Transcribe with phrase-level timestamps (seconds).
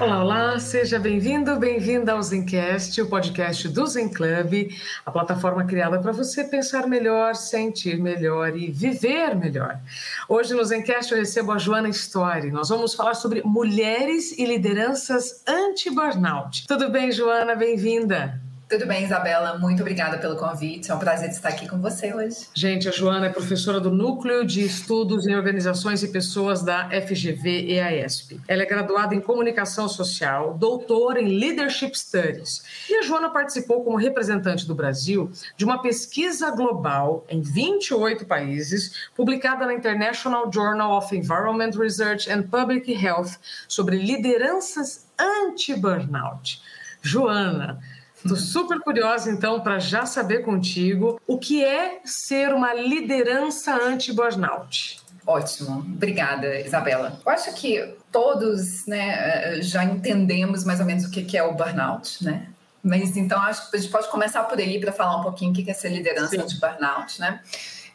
[0.00, 4.72] Olá, olá, seja bem-vindo, bem-vinda ao Zencast, o podcast do Zen Club,
[5.04, 9.78] a plataforma criada para você pensar melhor, sentir melhor e viver melhor.
[10.26, 12.50] Hoje no Zencast eu recebo a Joana Story.
[12.50, 16.66] Nós vamos falar sobre mulheres e lideranças anti-burnout.
[16.66, 17.54] Tudo bem, Joana?
[17.54, 18.40] Bem-vinda.
[18.70, 19.58] Tudo bem, Isabela?
[19.58, 20.92] Muito obrigada pelo convite.
[20.92, 22.46] É um prazer estar aqui com você hoje.
[22.54, 27.66] Gente, a Joana é professora do Núcleo de Estudos em Organizações e Pessoas da FGV
[27.68, 28.40] EASP.
[28.46, 32.62] Ela é graduada em Comunicação Social, doutora em Leadership Studies.
[32.88, 39.08] E a Joana participou como representante do Brasil de uma pesquisa global em 28 países,
[39.16, 43.32] publicada na International Journal of Environment Research and Public Health,
[43.66, 46.62] sobre lideranças anti-burnout.
[47.02, 47.80] Joana,
[48.22, 55.00] Estou super curiosa, então, para já saber contigo o que é ser uma liderança anti-burnout.
[55.26, 57.18] Ótimo, obrigada, Isabela.
[57.24, 62.24] Eu acho que todos né, já entendemos mais ou menos o que é o burnout,
[62.24, 62.48] né?
[62.82, 65.54] Mas então acho que a gente pode começar por aí para falar um pouquinho o
[65.54, 67.40] que é ser liderança anti-burnout, né?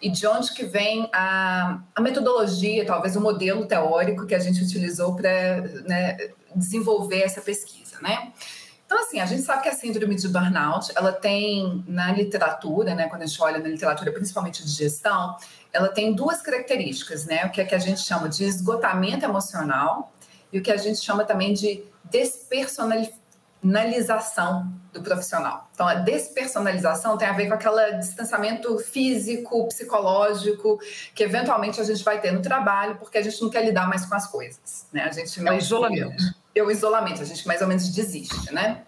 [0.01, 4.63] E de onde que vem a, a metodologia, talvez o modelo teórico que a gente
[4.63, 6.17] utilizou para né,
[6.55, 8.31] desenvolver essa pesquisa, né?
[8.85, 13.07] Então, assim, a gente sabe que a síndrome de burnout, ela tem na literatura, né,
[13.07, 15.35] quando a gente olha na literatura, principalmente de gestão,
[15.73, 20.13] ela tem duas características, né, o que é que a gente chama de esgotamento emocional
[20.53, 25.67] e o que a gente chama também de despersonalização do profissional.
[25.73, 30.79] Então, a despersonalização tem a ver com aquele distanciamento físico, psicológico,
[31.15, 34.05] que eventualmente a gente vai ter no trabalho, porque a gente não quer lidar mais
[34.05, 35.05] com as coisas, né?
[35.05, 38.85] A gente é o isolamento é o isolamento, a gente mais ou menos desiste, né?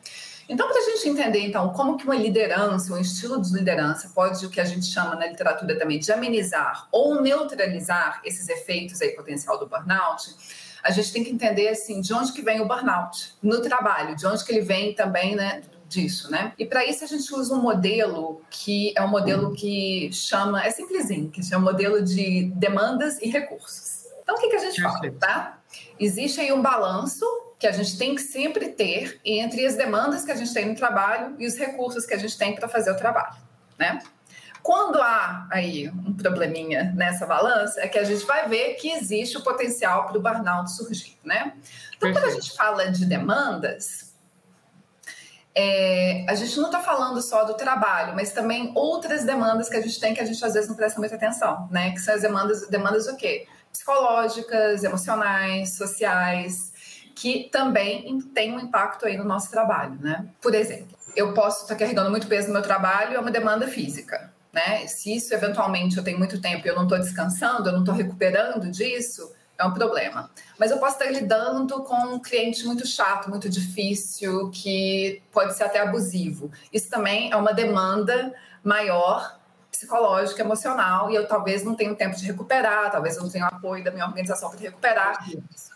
[0.50, 4.45] Então, para a gente entender, então, como que uma liderança, um estilo de liderança pode,
[4.45, 9.09] o que a gente chama na literatura também, de amenizar ou neutralizar esses efeitos aí
[9.09, 10.33] potencial do burnout,
[10.81, 14.25] a gente tem que entender, assim, de onde que vem o burnout no trabalho, de
[14.25, 16.53] onde que ele vem também, né, disso, né?
[16.57, 20.69] E para isso a gente usa um modelo que é um modelo que chama, é
[20.69, 24.05] simplesinho, que chama modelo de demandas e recursos.
[24.22, 25.59] Então, o que, que a gente fala, tá?
[25.99, 27.25] Existe aí um balanço
[27.59, 30.75] que a gente tem que sempre ter entre as demandas que a gente tem no
[30.75, 33.35] trabalho e os recursos que a gente tem para fazer o trabalho,
[33.78, 34.00] né?
[34.62, 39.38] Quando há aí um probleminha nessa balança, é que a gente vai ver que existe
[39.38, 41.53] o potencial para o burnout surgir, né?
[41.96, 44.13] Então, quando a gente fala de demandas,
[45.56, 49.81] é, a gente não está falando só do trabalho, mas também outras demandas que a
[49.81, 51.91] gente tem que a gente às vezes não presta muita atenção, né?
[51.91, 53.47] Que são as demandas, demandas o quê?
[53.72, 56.73] Psicológicas, emocionais, sociais,
[57.17, 60.28] que também tem um impacto aí no nosso trabalho, né?
[60.39, 64.31] Por exemplo, eu posso estar carregando muito peso no meu trabalho, é uma demanda física,
[64.53, 64.85] né?
[64.85, 67.95] Se isso eventualmente eu tenho muito tempo e eu não estou descansando, eu não estou
[67.95, 70.29] recuperando disso, é um problema.
[70.59, 75.63] Mas eu posso estar lidando com um cliente muito chato, muito difícil, que pode ser
[75.63, 76.51] até abusivo.
[76.72, 78.31] Isso também é uma demanda
[78.63, 79.39] maior
[79.72, 83.84] psicológica, emocional, e eu talvez não tenha tempo de recuperar, talvez eu não tenha apoio
[83.84, 85.25] da minha organização para recuperar.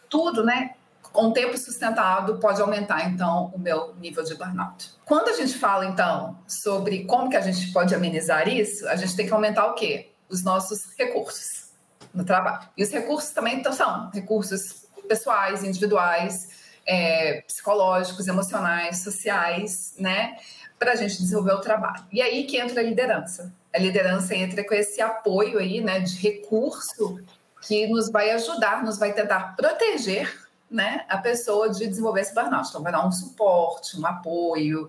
[0.08, 0.76] Tudo, né,
[1.12, 4.92] com tempo sustentado pode aumentar então o meu nível de burnout.
[5.06, 9.16] Quando a gente fala então sobre como que a gente pode amenizar isso, a gente
[9.16, 10.12] tem que aumentar o quê?
[10.30, 11.72] Os nossos recursos
[12.14, 12.68] no trabalho.
[12.78, 16.50] E os recursos também então, são recursos pessoais, individuais,
[16.86, 20.38] é, psicológicos, emocionais, sociais, né?
[20.80, 22.04] Para a gente desenvolver o trabalho.
[22.12, 23.54] E aí que entra a liderança.
[23.74, 27.20] A liderança entra com esse apoio aí, né, de recurso
[27.62, 30.41] que nos vai ajudar, nos vai tentar proteger
[30.72, 32.70] né, a pessoa de desenvolver esse burnout.
[32.70, 34.88] Então, vai dar um suporte, um apoio,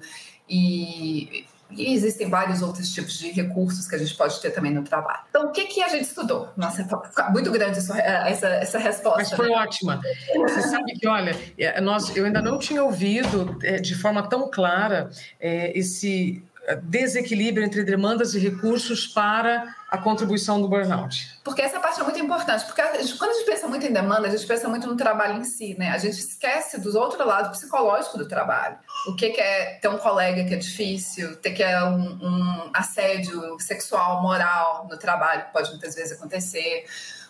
[0.49, 4.85] e, e, existem vários outros tipos de recursos que a gente pode ter também no
[4.85, 5.23] trabalho.
[5.29, 6.51] Então, o que, que a gente estudou?
[6.57, 9.19] Nossa, tá muito grande essa, essa, essa resposta.
[9.19, 9.57] Mas foi né?
[9.57, 10.01] ótima.
[10.35, 14.49] Você sabe que, olha, é, nós, eu ainda não tinha ouvido é, de forma tão
[14.51, 16.45] clara é, esse
[16.83, 21.39] desequilíbrio entre demandas e recursos para a contribuição do burnout?
[21.43, 23.93] Porque essa parte é muito importante, porque a gente, quando a gente pensa muito em
[23.93, 25.91] demanda, a gente pensa muito no trabalho em si, né?
[25.91, 28.77] A gente esquece do outro lado psicológico do trabalho.
[29.09, 32.71] O que, que é ter um colega que é difícil, ter que é um, um
[32.73, 36.85] assédio sexual, moral no trabalho, que pode muitas vezes acontecer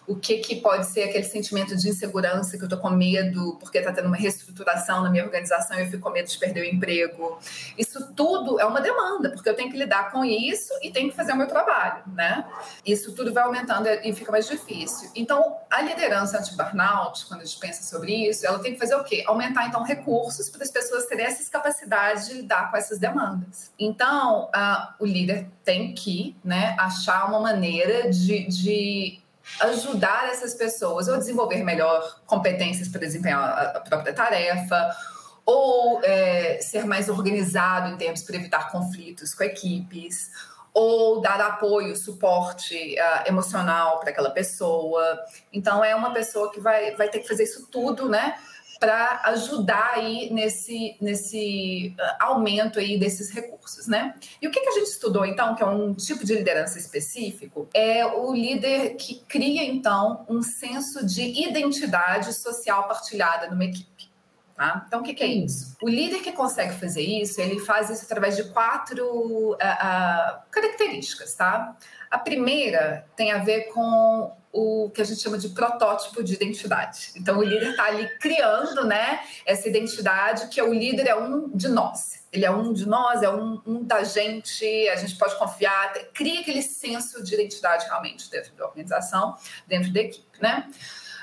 [0.06, 3.78] o que, que pode ser aquele sentimento de insegurança que eu estou com medo porque
[3.78, 6.64] está tendo uma reestruturação na minha organização e eu fico com medo de perder o
[6.64, 7.38] emprego.
[7.78, 11.16] Isso tudo é uma demanda, porque eu tenho que lidar com isso e tenho que
[11.16, 12.44] fazer o meu trabalho, né?
[12.84, 15.10] Isso tudo vai aumentando e fica mais difícil.
[15.14, 19.05] Então, a liderança anti-burnout, quando a gente pensa sobre isso, ela tem que fazer o
[19.05, 19.22] quê?
[19.26, 23.70] Aumentar, então, recursos para as pessoas terem essas capacidades de lidar com essas demandas.
[23.78, 29.21] Então, uh, o líder tem que né, achar uma maneira de, de
[29.60, 34.96] ajudar essas pessoas ou desenvolver melhor competências para desempenhar a própria tarefa,
[35.44, 40.30] ou é, ser mais organizado em termos para evitar conflitos com equipes,
[40.74, 45.20] ou dar apoio, suporte uh, emocional para aquela pessoa.
[45.52, 48.34] Então, é uma pessoa que vai, vai ter que fazer isso tudo, né?
[48.82, 54.12] Para ajudar aí nesse, nesse ah, aumento aí desses recursos, né?
[54.40, 57.69] E o que, que a gente estudou, então, que é um tipo de liderança específico,
[57.73, 64.11] é o líder que cria, então, um senso de identidade social partilhada numa equipe.
[64.56, 64.82] Tá?
[64.88, 65.76] Então, o que, que, é isso?
[65.81, 71.37] O líder que consegue fazer isso, ele faz isso através de quatro uh, uh, características,
[71.37, 71.76] tá?
[72.11, 77.12] A primeira tem a ver com o que a gente chama de protótipo de identidade.
[77.16, 81.49] Então, o líder está ali criando né, essa identidade, que é o líder é um
[81.49, 82.22] de nós.
[82.31, 86.40] Ele é um de nós, é um, um da gente, a gente pode confiar, cria
[86.40, 90.69] aquele senso de identidade realmente dentro da organização, dentro da equipe, né?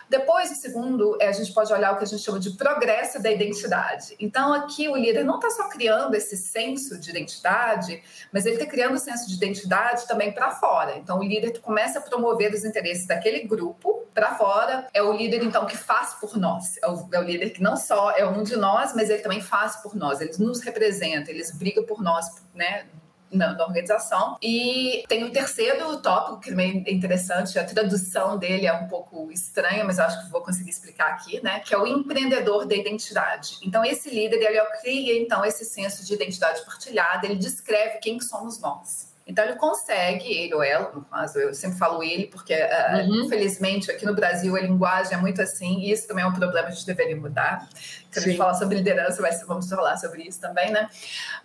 [0.09, 3.21] Depois, o segundo, é, a gente pode olhar o que a gente chama de progresso
[3.21, 4.15] da identidade.
[4.19, 8.01] Então, aqui o líder não está só criando esse senso de identidade,
[8.33, 10.97] mas ele está criando o senso de identidade também para fora.
[10.97, 14.87] Então, o líder começa a promover os interesses daquele grupo para fora.
[14.93, 16.77] É o líder, então, que faz por nós.
[16.81, 19.41] É o, é o, líder que não só é um de nós, mas ele também
[19.41, 20.21] faz por nós.
[20.21, 22.25] Ele nos representa, ele briga por nós,
[22.55, 22.87] né?
[23.31, 24.37] Na, na, organização.
[24.41, 29.31] E tem o terceiro tópico, que também é interessante, a tradução dele é um pouco
[29.31, 31.59] estranha, mas acho que vou conseguir explicar aqui, né?
[31.59, 33.57] Que é o empreendedor da identidade.
[33.63, 38.59] Então, esse líder, ele cria, então, esse senso de identidade partilhada, ele descreve quem somos
[38.59, 39.08] nós.
[39.29, 43.25] Então ele consegue, ele ou ela, no caso, eu sempre falo ele, porque uh, uhum.
[43.25, 46.67] infelizmente aqui no Brasil a linguagem é muito assim, e isso também é um problema,
[46.67, 47.69] a gente deveria mudar.
[48.09, 50.89] Se a gente falar sobre liderança, mas vamos falar sobre isso também, né?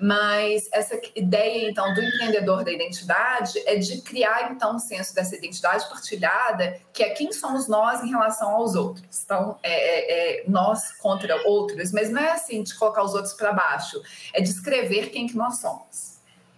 [0.01, 5.37] Mas essa ideia, então, do empreendedor da identidade é de criar, então, um senso dessa
[5.37, 9.23] identidade partilhada, que é quem somos nós em relação aos outros.
[9.23, 13.35] Então, é, é, é nós contra outros, mas não é assim de colocar os outros
[13.35, 14.01] para baixo,
[14.33, 16.14] é descrever quem que nós somos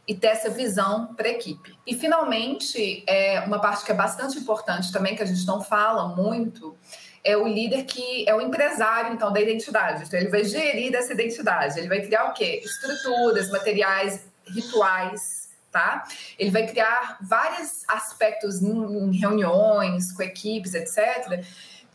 [0.06, 1.76] e ter essa visão para a equipe.
[1.86, 6.08] E, finalmente, é uma parte que é bastante importante também, que a gente não fala
[6.08, 6.76] muito,
[7.24, 10.04] é o líder que é o empresário, então, da identidade.
[10.04, 11.78] Então, ele vai gerir essa identidade.
[11.78, 12.62] Ele vai criar o quê?
[12.64, 16.04] Estruturas, materiais, rituais, tá?
[16.38, 21.44] Ele vai criar vários aspectos em reuniões, com equipes, etc.,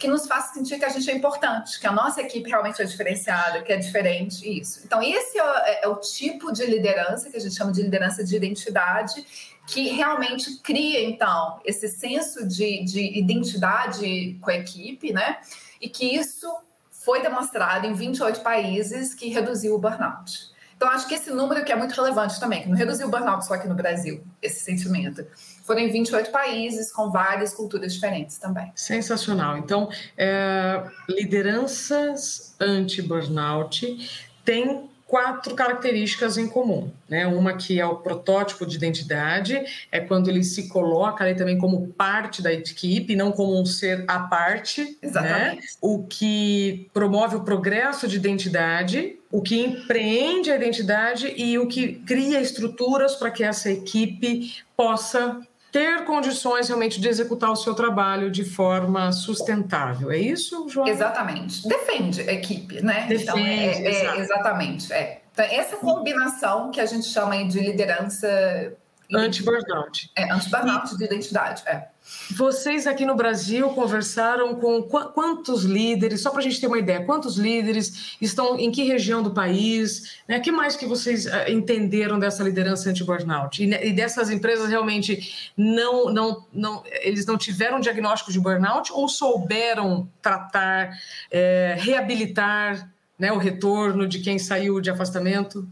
[0.02, 2.86] que nos faz sentir que a gente é importante, que a nossa equipe realmente é
[2.86, 4.82] diferenciada, que é diferente, isso.
[4.84, 8.24] Então, esse é, é, é o tipo de liderança que a gente chama de liderança
[8.24, 9.24] de identidade,
[9.68, 15.38] que realmente cria, então, esse senso de, de identidade com a equipe, né?
[15.80, 16.52] E que isso
[16.90, 20.50] foi demonstrado em 28 países que reduziu o burnout.
[20.76, 23.46] Então, acho que esse número que é muito relevante também, que não reduziu o burnout
[23.46, 25.24] só aqui no Brasil, esse sentimento.
[25.72, 28.74] Foram em 28 países, com várias culturas diferentes também.
[28.76, 29.58] Sensacional.
[29.58, 29.88] Então,
[30.18, 37.26] é, lideranças anti-burnout têm quatro características em comum, né?
[37.26, 41.88] Uma que é o protótipo de identidade, é quando ele se coloca ali também como
[41.88, 44.96] parte da equipe, não como um ser à parte, né?
[45.02, 45.56] Exatamente.
[45.56, 45.68] Né?
[45.80, 51.94] O que promove o progresso de identidade, o que empreende a identidade e o que
[51.94, 55.42] cria estruturas para que essa equipe possa
[55.72, 60.12] ter condições realmente de executar o seu trabalho de forma sustentável.
[60.12, 60.88] É isso, João?
[60.88, 61.68] Exatamente.
[61.68, 63.06] Defende a equipe, né?
[63.08, 64.92] Defende, então, é, é, exatamente.
[64.92, 65.22] É.
[65.32, 68.78] Então, essa combinação que a gente chama de liderança
[69.14, 70.10] Anti-burnout.
[70.16, 71.88] É, anti-burnout de identidade, é.
[72.32, 76.80] Vocês aqui no Brasil conversaram com qu quantos líderes, só para a gente ter uma
[76.80, 80.18] ideia, quantos líderes estão em que região do país?
[80.28, 80.40] Né?
[80.40, 83.64] que mais que vocês uh, entenderam dessa liderança anti-burnout?
[83.64, 89.08] E, e, dessas empresas realmente não, não, não, eles não tiveram diagnóstico de burnout ou
[89.08, 90.98] souberam tratar,
[91.30, 95.68] é, reabilitar né, o retorno de quem saiu de afastamento?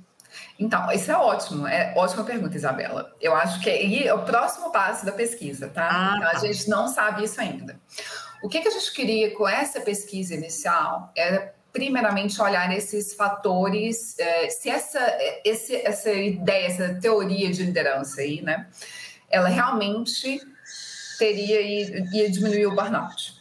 [0.59, 3.15] Então, isso é ótimo, é ótima pergunta, Isabela.
[3.21, 5.87] Eu acho que é, é o próximo passo da pesquisa, tá?
[5.89, 6.39] Ah, então, a tá.
[6.39, 7.79] gente não sabe isso ainda.
[8.43, 14.17] O que, que a gente queria com essa pesquisa inicial era primeiramente olhar esses fatores,
[14.19, 14.99] é, se essa,
[15.45, 18.67] esse, essa ideia, essa teoria de liderança aí, né,
[19.29, 20.41] ela realmente
[21.17, 23.38] teria ia diminuir o burnout.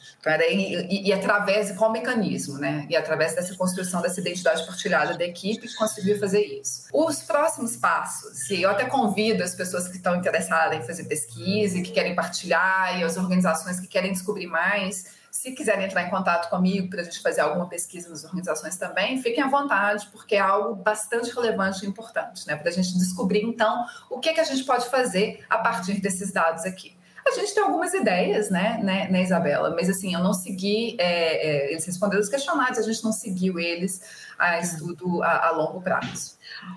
[0.50, 2.86] E, e, e, através, qual mecanismo, né?
[2.88, 6.88] E através dessa construção dessa identidade partilhada da equipe, conseguiu fazer isso.
[6.92, 11.78] Os próximos passos, e eu até convido as pessoas que estão interessadas em fazer pesquisa
[11.78, 16.10] e que querem partilhar, e as organizações que querem descobrir mais, se quiserem entrar em
[16.10, 20.34] contato comigo para a gente fazer alguma pesquisa nas organizações também, fiquem à vontade, porque
[20.34, 22.56] é algo bastante relevante e importante, né?
[22.56, 26.32] Para a gente descobrir, então, o que, que a gente pode fazer a partir desses
[26.32, 26.97] dados aqui.
[27.28, 29.70] A gente tem algumas ideias, né, né, né Isabela?
[29.74, 33.58] Mas assim, eu não segui, é, é, eles responderam os questionários, a gente não seguiu
[33.58, 34.00] eles
[34.38, 36.36] a estudo a, a longo prazo.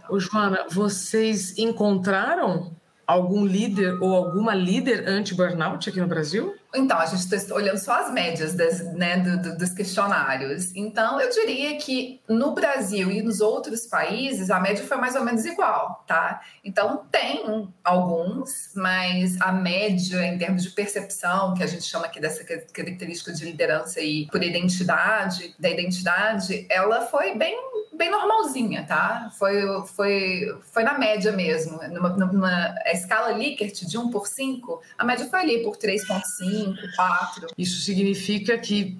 [0.10, 2.72] Ô, Joana, vocês encontraram
[3.08, 6.56] algum líder ou alguma líder anti-burnout aqui no Brasil?
[6.74, 10.74] Então, a gente está olhando só as médias das, né, do, do, dos questionários.
[10.76, 15.24] Então, eu diria que no Brasil e nos outros países, a média foi mais ou
[15.24, 16.42] menos igual, tá?
[16.64, 22.22] Então, tem alguns, mas a média, em termos de percepção, que a gente chama aqui
[22.22, 27.58] dessa característica de liderança e por identidade, da identidade, ela foi bem,
[28.02, 29.32] bem normalzinha, tá?
[29.38, 29.54] Foi,
[29.94, 31.80] foi, foi na média mesmo.
[31.90, 36.96] Numa, numa escala Likert de 1 por 5, a média foi ali por 3,5 cinco,
[36.96, 37.48] quatro.
[37.56, 38.98] Isso significa que,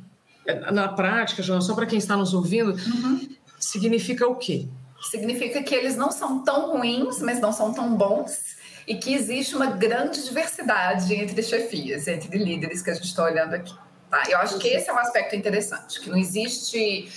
[0.72, 3.28] na prática, João, só para quem está nos ouvindo, uhum.
[3.60, 4.68] significa o quê?
[5.10, 8.56] Significa que eles não são tão ruins, mas não são tão bons
[8.88, 13.56] e que existe uma grande diversidade entre chefias, entre líderes que a gente está olhando
[13.56, 13.74] aqui.
[14.12, 14.24] Tá?
[14.30, 17.10] Eu acho que esse é um aspecto interessante, que não existe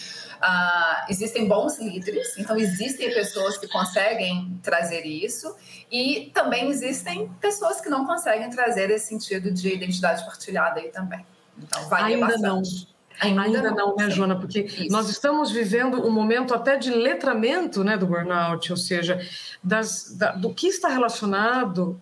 [0.44, 5.56] Uh, existem bons líderes, então existem pessoas que conseguem trazer isso,
[5.90, 11.24] e também existem pessoas que não conseguem trazer esse sentido de identidade partilhada aí também.
[11.56, 12.44] Então, varia Ainda bastante.
[12.46, 12.94] não.
[13.20, 14.36] Ainda, Ainda não, não, né, Jona?
[14.38, 14.90] Porque Isso.
[14.90, 19.26] nós estamos vivendo um momento até de letramento né, do burnout, ou seja,
[19.62, 21.98] das, da, do que está relacionado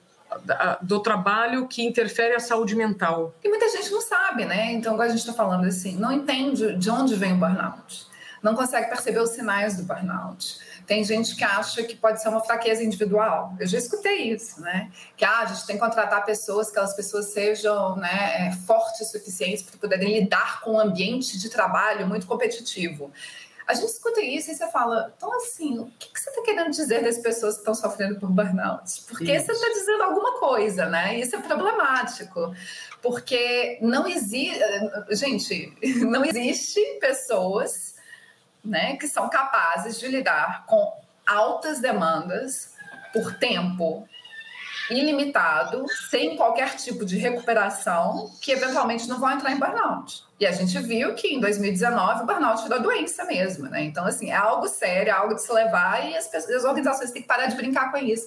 [0.80, 3.34] do trabalho que interfere a saúde mental.
[3.44, 4.72] E muita gente não sabe, né?
[4.72, 8.11] Então, a gente está falando assim, não entende de onde vem o burnout
[8.42, 10.58] não consegue perceber os sinais do burnout.
[10.87, 13.54] Tem gente que acha que pode ser uma fraqueza individual.
[13.58, 14.90] Eu já escutei isso, né?
[15.16, 19.00] Que ah, a gente tem que contratar pessoas, que aquelas pessoas sejam né, é, fortes
[19.00, 23.12] o suficiente para poderem lidar com um ambiente de trabalho muito competitivo.
[23.64, 27.04] A gente escuta isso e você fala, então assim, o que, você está querendo dizer
[27.04, 29.02] das pessoas que estão sofrendo por burnout?
[29.08, 29.46] Porque isso.
[29.46, 31.18] você está dizendo alguma coisa, né?
[31.18, 32.52] Isso é problemático,
[33.00, 34.58] porque não existe,
[35.12, 35.72] gente,
[36.04, 37.91] não existe pessoas
[38.64, 42.75] né, que são capazes de lidar com altas demandas
[43.12, 44.09] por tempo
[44.90, 50.25] ilimitado, sem qualquer tipo de recuperação, que eventualmente não vão entrar em burnout.
[50.38, 53.85] E a gente viu que em 2019 o burnout virou doença mesmo, né?
[53.85, 57.11] Então, assim, é algo sério, é algo de se levar e as, pessoas, as organizações
[57.11, 58.26] têm que parar de brincar com isso.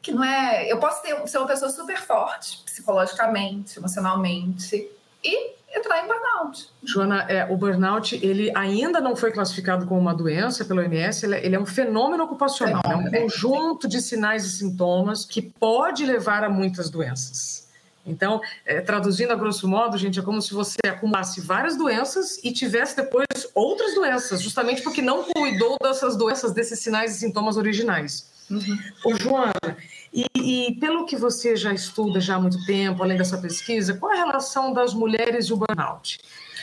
[0.00, 0.70] Que não é.
[0.70, 4.88] Eu posso ter, ser uma pessoa super forte, psicologicamente, emocionalmente,
[5.24, 6.68] e entrar em burnout.
[6.82, 11.34] Joana, é, o burnout ele ainda não foi classificado como uma doença pela OMS, ele,
[11.34, 15.40] é, ele é um fenômeno ocupacional, fenômeno, é um conjunto de sinais e sintomas que
[15.40, 17.68] pode levar a muitas doenças.
[18.04, 22.50] Então, é, traduzindo a grosso modo, gente, é como se você acumulasse várias doenças e
[22.50, 28.28] tivesse depois outras doenças, justamente porque não cuidou dessas doenças, desses sinais e sintomas originais.
[28.50, 28.78] Uhum.
[29.04, 29.76] Ô, Joana,
[30.12, 34.12] e, e, pelo que você já estuda já há muito tempo, além dessa pesquisa, qual
[34.12, 36.18] é a relação das mulheres e o burnout?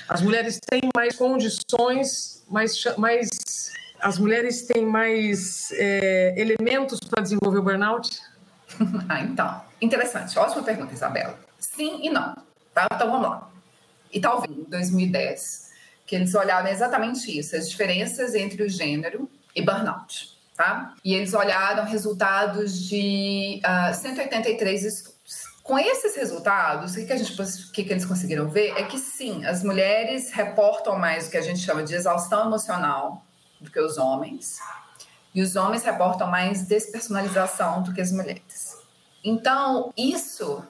[0.09, 3.29] As mulheres têm mais condições, mais, mais
[4.01, 8.19] as mulheres têm mais é, elementos para desenvolver o burnout?
[9.07, 10.37] ah, então, interessante.
[10.37, 11.39] Ótima pergunta, Isabela.
[11.57, 12.35] Sim e não.
[12.73, 12.87] Tá?
[12.93, 13.49] Então vamos lá.
[14.11, 15.71] E talvez em 2010,
[16.05, 20.95] que eles olharam exatamente isso, as diferenças entre o gênero e burnout tá?
[21.05, 25.17] E eles olharam resultados de uh, ah, 183 estudos.
[25.63, 29.45] Com esses resultados, o que, a gente, o que eles conseguiram ver é que sim,
[29.45, 33.23] as mulheres reportam mais o que a gente chama de exaustão emocional
[33.59, 34.59] do que os homens,
[35.35, 38.77] e os homens reportam mais despersonalização do que as mulheres.
[39.23, 40.65] Então, isso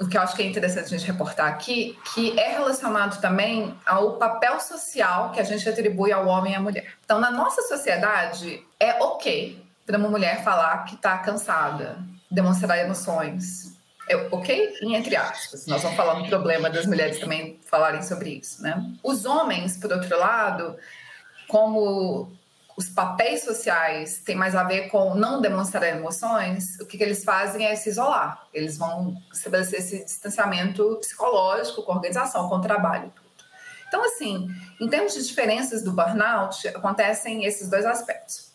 [0.00, 3.78] o que eu acho que é interessante a gente reportar aqui, que é relacionado também
[3.86, 6.94] ao papel social que a gente atribui ao homem e à mulher.
[7.04, 11.98] Então, na nossa sociedade, é ok para uma mulher falar que está cansada,
[12.30, 13.78] demonstrar emoções.
[14.08, 14.78] É ok?
[14.82, 15.66] Em entre aspas.
[15.66, 18.82] Nós vamos falar no problema das mulheres também falarem sobre isso, né?
[19.04, 20.76] Os homens, por outro lado,
[21.46, 22.32] como
[22.76, 27.22] os papéis sociais têm mais a ver com não demonstrar emoções, o que, que, eles
[27.22, 28.46] fazem é se isolar.
[28.54, 33.12] Eles vão estabelecer esse distanciamento psicológico com a organização, com o trabalho.
[33.86, 34.48] Então, assim,
[34.80, 38.49] em termos de diferenças do burnout, acontecem esses dois aspectos.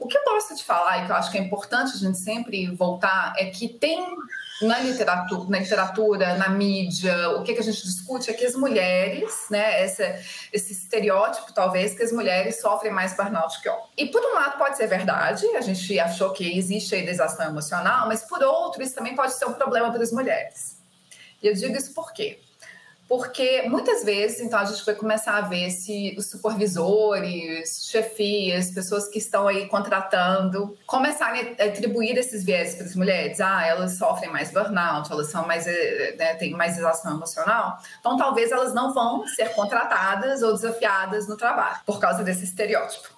[0.00, 2.16] O que eu gosto de falar e que eu acho que é importante a gente
[2.16, 4.16] sempre voltar é que tem
[4.62, 8.54] na literatura, na, literatura, na mídia, o que, que a gente discute é que as
[8.54, 10.18] mulheres, né, essa,
[10.50, 13.90] esse estereótipo talvez que as mulheres sofrem mais burnout que homens.
[13.94, 18.08] E por um lado pode ser verdade, a gente achou que existe a idealização emocional,
[18.08, 20.78] mas por outro isso também pode ser um problema para as mulheres.
[21.42, 22.40] E eu digo isso por quê?
[23.10, 29.08] Porque muitas vezes, então, a gente vai começar a ver se os supervisores, chefias, pessoas
[29.08, 33.40] que estão aí contratando, começarem a atribuir esses viés para as mulheres.
[33.40, 37.78] Ah, elas sofrem mais burnout, elas são mais, eh, né, têm mais exaustão emocional.
[37.98, 43.08] Então, talvez elas não vão ser contratadas ou desafiadas no trabalho por causa desse estereótipo.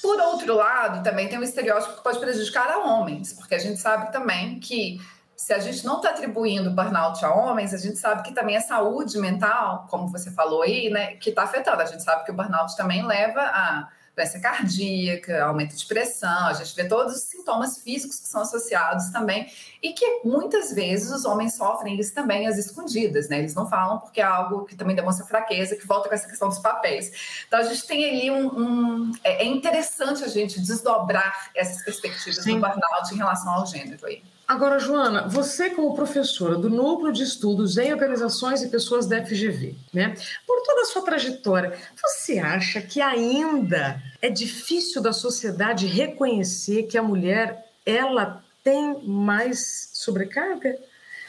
[0.00, 3.78] Por outro lado, também tem um estereótipo que pode prejudicar a homens, porque a gente
[3.78, 4.98] sabe também que
[5.42, 8.60] se a gente não está atribuindo burnout a homens, a gente sabe que também a
[8.60, 11.82] saúde mental, como você falou aí, né, que está afetando.
[11.82, 16.52] A gente sabe que o burnout também leva a doença cardíaca, aumento de pressão, a
[16.52, 19.50] gente vê todos os sintomas físicos que são associados também,
[19.82, 23.40] e que muitas vezes os homens sofrem isso também às escondidas, né?
[23.40, 26.48] Eles não falam porque é algo que também demonstra fraqueza, que volta com essa questão
[26.48, 27.10] dos papéis.
[27.48, 28.46] Então a gente tem ali um.
[28.46, 32.60] um é, é interessante a gente desdobrar essas perspectivas Sim.
[32.60, 34.22] do burnout em relação ao gênero aí.
[34.52, 39.74] Agora, Joana, você como professora do Núcleo de Estudos em Organizações e Pessoas da FGV,
[39.94, 40.14] né?
[40.46, 46.98] Por toda a sua trajetória, você acha que ainda é difícil da sociedade reconhecer que
[46.98, 50.76] a mulher, ela tem mais sobrecarga?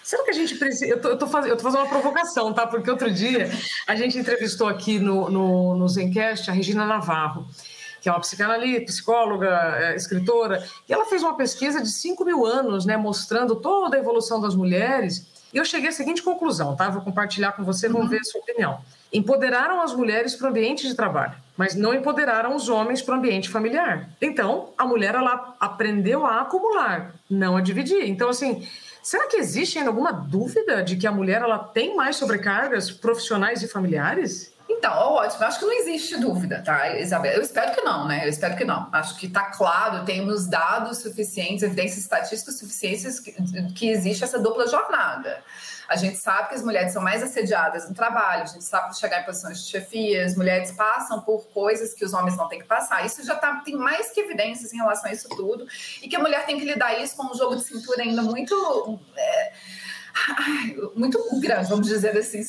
[0.03, 0.87] Será que a gente precisa.
[0.87, 2.67] Eu tô, fazendo, fazendo uma provocação, tá?
[2.67, 3.49] Porque outro dia
[3.87, 7.47] a gente entrevistou aqui no, no, no Zencast a Regina Navarro
[8.03, 9.47] que é uma psicanalista, psicóloga,
[9.79, 13.99] é, escritora, e ela fez uma pesquisa de 5 mil anos, né, mostrando toda a
[13.99, 15.25] evolução das mulheres.
[15.53, 16.89] E eu cheguei à seguinte conclusão, tá?
[16.89, 18.09] Vou compartilhar com você, vamos uhum.
[18.09, 18.81] ver a sua opinião.
[19.13, 23.17] Empoderaram as mulheres para o ambiente de trabalho, mas não empoderaram os homens para o
[23.17, 24.09] ambiente familiar.
[24.21, 28.09] Então, a mulher ela aprendeu a acumular, não a dividir.
[28.09, 28.67] Então, assim,
[29.01, 33.63] será que existe ainda alguma dúvida de que a mulher ela tem mais sobrecargas profissionais
[33.63, 34.52] e familiares?
[34.69, 35.43] Então, ótimo.
[35.43, 37.33] Acho que não existe dúvida, tá, Isabel?
[37.33, 38.25] Eu espero que não, né?
[38.25, 38.87] Eu espero que não.
[38.91, 43.33] Acho que está claro, temos dados suficientes, evidências estatísticas suficientes que,
[43.73, 45.43] que existe essa dupla jornada.
[45.87, 48.97] A gente sabe que as mulheres são mais assediadas no trabalho, a gente sabe que
[48.97, 52.59] chegar em posições de chefia, as mulheres passam por coisas que os homens não têm
[52.59, 53.05] que passar.
[53.05, 55.67] Isso já tá, tem mais que evidências em relação a isso tudo.
[56.01, 58.99] E que a mulher tem que lidar isso com um jogo de cintura ainda muito.
[59.15, 59.53] É,
[60.95, 62.41] muito grande, vamos dizer assim,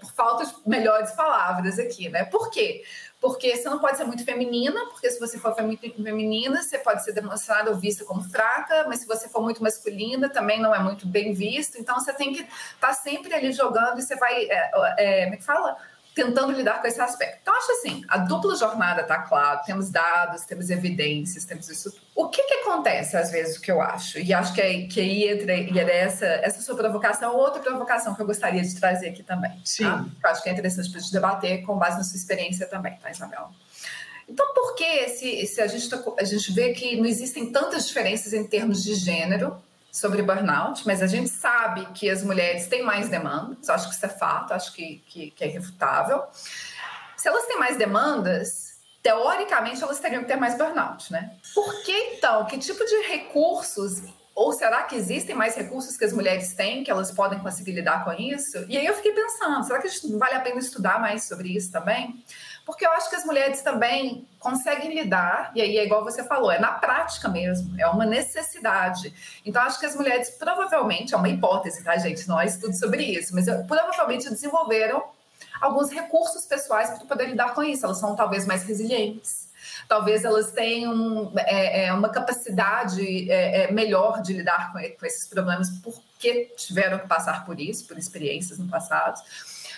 [0.00, 2.24] por falta de melhores palavras aqui, né?
[2.24, 2.82] Por quê?
[3.20, 7.12] Porque você não pode ser muito feminina, porque se você for feminina, você pode ser
[7.12, 11.06] demonstrada ou vista como fraca, mas se você for muito masculina, também não é muito
[11.06, 11.78] bem visto.
[11.78, 15.36] Então você tem que estar tá sempre ali jogando e você vai, é, é, é
[15.36, 15.76] que fala?
[16.14, 17.38] Tentando lidar com esse aspecto.
[17.42, 21.92] Então, acho assim, a dupla jornada está claro, temos dados, temos evidências, temos isso.
[22.14, 24.18] O que, que acontece, às vezes, o que eu acho?
[24.18, 28.14] E acho que, é, que aí entra, e era essa, essa sua provocação, outra provocação
[28.14, 29.50] que eu gostaria de trazer aqui também.
[29.50, 29.60] Tá?
[29.64, 29.84] Sim.
[29.84, 30.04] Tá?
[30.22, 32.96] Eu acho que é interessante para a gente debater com base na sua experiência também,
[33.02, 33.50] tá, Isabel?
[34.28, 37.88] Então, por que se, se a, gente tá, a gente vê que não existem tantas
[37.88, 39.56] diferenças em termos de gênero
[39.92, 44.06] sobre burnout, mas a gente sabe que as mulheres têm mais demandas, acho que isso
[44.06, 46.24] é fato, acho que, que, que é irrefutável.
[47.14, 51.36] Se elas têm mais demandas, teoricamente elas teriam que ter mais burnout, né?
[51.54, 52.46] Por que então?
[52.46, 54.02] Que tipo de recursos
[54.34, 58.02] ou será que existem mais recursos que as mulheres têm, que elas podem conseguir lidar
[58.02, 58.64] com isso?
[58.68, 62.24] E aí eu fiquei pensando, será que vale a pena estudar mais sobre isso também?
[62.64, 66.50] Porque eu acho que as mulheres também conseguem lidar, e aí é igual você falou,
[66.50, 69.12] é na prática mesmo, é uma necessidade.
[69.44, 72.28] Então, acho que as mulheres provavelmente, é uma hipótese, tá, gente?
[72.28, 75.02] Não é estudo sobre isso, mas provavelmente desenvolveram
[75.60, 77.84] alguns recursos pessoais para poder lidar com isso.
[77.84, 79.50] Elas são talvez mais resilientes.
[79.88, 85.26] Talvez elas tenham é, é, uma capacidade é, é melhor de lidar com, com esses
[85.26, 89.20] problemas porque tiveram que passar por isso, por experiências no passado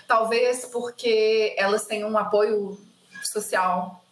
[0.07, 2.79] Talvez porque elas têm um apoio
[3.23, 4.05] social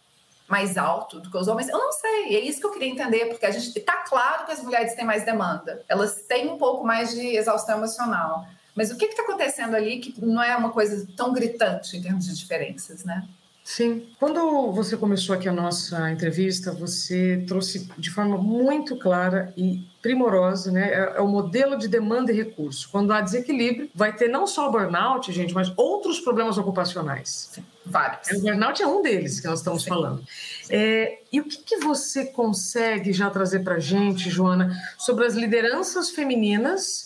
[0.47, 1.69] mais alto do que os homens.
[1.69, 4.51] Eu não sei, é isso que eu queria entender, porque a gente está claro que
[4.51, 8.45] as mulheres têm mais demanda, elas têm um pouco mais de exaustão emocional.
[8.75, 12.25] Mas o que está acontecendo ali que não é uma coisa tão gritante em termos
[12.25, 13.27] de diferenças, né?
[13.63, 14.07] Sim.
[14.19, 20.69] Quando você começou aqui a nossa entrevista, você trouxe de forma muito clara e primorosa,
[20.69, 20.91] né?
[20.91, 22.89] É, é o modelo de demanda e recurso.
[22.91, 27.49] Quando há desequilíbrio, vai ter não só burnout, gente, mas outros problemas ocupacionais.
[27.53, 28.29] Sim, vários.
[28.31, 29.89] O burnout é um deles que nós estamos Sim.
[29.89, 30.23] falando.
[30.69, 35.35] É, e o que, que você consegue já trazer para a gente, Joana, sobre as
[35.35, 37.02] lideranças femininas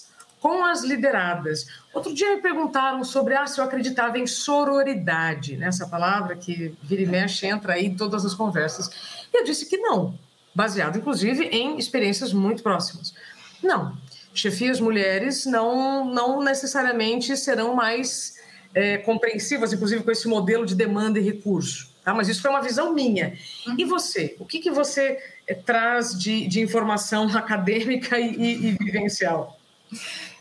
[0.48, 1.68] com as lideradas.
[1.94, 5.68] Outro dia me perguntaram sobre ah, se eu acreditava em sororidade, né?
[5.68, 8.90] essa palavra que vira e mexe entra aí em todas as conversas.
[9.34, 10.18] E eu disse que não,
[10.56, 13.14] baseado inclusive em experiências muito próximas.
[13.62, 13.98] Não.
[14.34, 18.36] chefias mulheres não, não necessariamente serão mais
[18.74, 21.92] é, compreensivas, inclusive com esse modelo de demanda e recurso.
[22.06, 22.14] Tá?
[22.14, 23.38] Mas isso foi uma visão minha.
[23.78, 24.38] E você?
[24.40, 29.57] O que, que você é, traz de, de informação acadêmica e, e, e vivencial?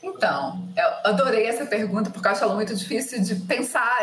[0.03, 3.99] Então, eu adorei essa pergunta porque eu acho ela muito difícil de pensar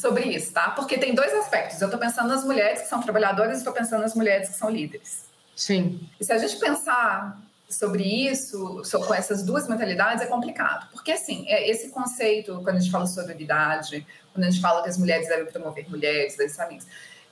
[0.00, 0.70] sobre isso, tá?
[0.70, 1.80] Porque tem dois aspectos.
[1.80, 4.70] Eu estou pensando nas mulheres que são trabalhadoras e estou pensando nas mulheres que são
[4.70, 5.24] líderes.
[5.54, 6.08] Sim.
[6.20, 10.88] E se a gente pensar sobre isso, com essas duas mentalidades, é complicado.
[10.90, 14.82] Porque, assim, é, esse conceito, quando a gente fala sobre unidade, quando a gente fala
[14.82, 16.86] que as mulheres devem promover mulheres, das amigas,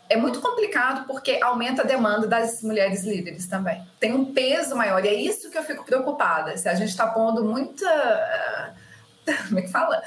[0.09, 3.83] é muito complicado porque aumenta a demanda das mulheres líderes também.
[3.99, 6.57] Tem um peso maior, e é isso que eu fico preocupada.
[6.57, 7.87] Se a gente está pondo muita.
[9.49, 10.03] Como é que fala?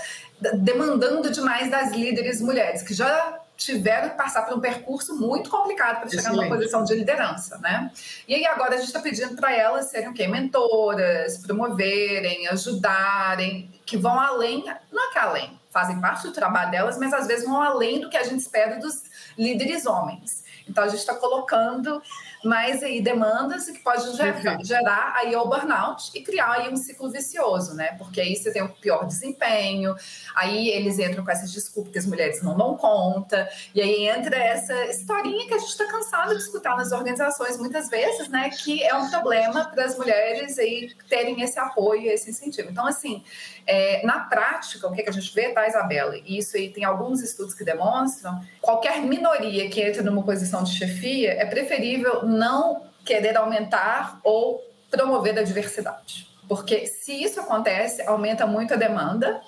[0.55, 5.99] Demandando demais das líderes mulheres, que já tiveram que passar por um percurso muito complicado
[5.99, 7.91] para chegar numa posição de liderança, né?
[8.25, 10.29] E aí agora a gente está pedindo para elas serem o quê?
[10.29, 16.97] Mentoras, promoverem, ajudarem, que vão além, não é que além, fazem parte do trabalho delas,
[16.97, 19.03] mas às vezes vão além do que a gente espera dos
[19.37, 20.43] líderes homens.
[20.67, 22.01] Então a gente está colocando
[22.43, 27.09] mais aí demandas que pode gerar, gerar aí o burnout e criar aí um ciclo
[27.09, 27.95] vicioso, né?
[27.97, 29.95] Porque aí você tem o pior desempenho,
[30.35, 34.35] aí eles entram com essas desculpas que as mulheres não dão conta, e aí entra
[34.37, 38.49] essa historinha que a gente está cansado de escutar nas organizações muitas vezes, né?
[38.49, 42.69] Que é um problema para as mulheres aí terem esse apoio, esse incentivo.
[42.69, 43.23] Então, assim,
[43.65, 46.15] é, na prática, o que, que a gente vê, tá, Isabela?
[46.25, 50.75] E isso aí tem alguns estudos que demonstram, qualquer minoria que entre numa posição de
[50.75, 56.27] chefia é preferível não querer aumentar ou promover a diversidade.
[56.47, 59.41] Porque se isso acontece, aumenta muito a demanda,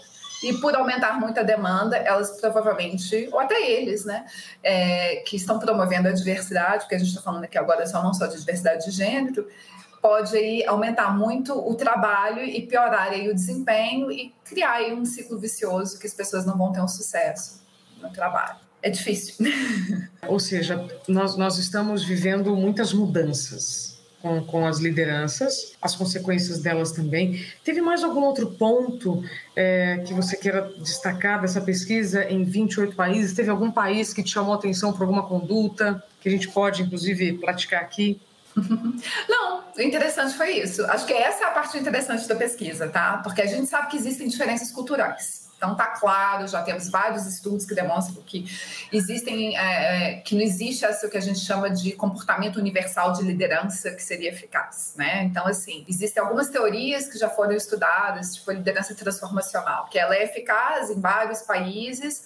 [0.44, 4.26] e por aumentar muito a demanda, elas provavelmente, ou até eles, né,
[4.64, 8.14] é, que estão promovendo a diversidade, porque a gente está falando aqui agora só não
[8.14, 9.48] só de diversidade de gênero,
[10.02, 15.06] pode aí aumentar muito o trabalho e piorar aí o desempenho e criar aí um
[15.06, 17.62] ciclo vicioso que as pessoas não vão ter um sucesso
[18.02, 19.36] no trabalho é difícil.
[20.28, 23.92] Ou seja, nós, nós estamos vivendo muitas mudanças
[24.22, 27.44] com, com as lideranças, as consequências delas também.
[27.64, 29.24] Teve mais algum outro ponto
[29.56, 33.34] é, que você queira destacar dessa pesquisa em 28 países?
[33.34, 36.84] Teve algum país que te chamou a atenção por alguma conduta que a gente pode,
[36.84, 38.22] inclusive, praticar aqui?
[39.28, 40.86] Não, o interessante foi isso.
[40.86, 43.18] Acho que essa é a parte interessante da pesquisa, tá?
[43.24, 45.51] Porque a gente sabe que existem diferenças culturais.
[45.62, 48.46] Então está claro, já temos vários estudos que demonstram que
[48.92, 53.22] existem, é, é, que não existe essa que a gente chama de comportamento universal de
[53.22, 55.22] liderança que seria eficaz, né?
[55.26, 60.16] Então assim, existem algumas teorias que já foram estudadas, tipo a liderança transformacional, que ela
[60.16, 62.24] é eficaz em vários países.